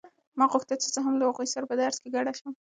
[0.37, 2.53] ما غوښتل چې زه هم له هغوی سره په درس کې ګډه شم.